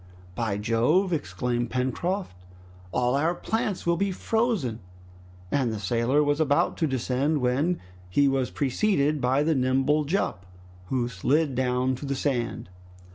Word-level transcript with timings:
"By 0.33 0.57
Jove!" 0.57 1.13
exclaimed 1.13 1.69
Pencroft, 1.69 2.35
"all 2.91 3.13
our 3.13 3.35
plants 3.35 3.85
will 3.85 3.97
be 3.97 4.11
frozen!" 4.11 4.79
And 5.51 5.71
the 5.71 5.77
sailor 5.77 6.23
was 6.23 6.39
about 6.39 6.75
to 6.77 6.87
descend, 6.87 7.37
when 7.39 7.79
he 8.09 8.27
was 8.27 8.49
preceded 8.49 9.21
by 9.21 9.43
the 9.43 9.53
nimble 9.53 10.05
Jup, 10.05 10.47
who 10.87 11.07
slid 11.07 11.53
down 11.53 11.93
to 11.97 12.07
the 12.07 12.15
sand. 12.15 12.69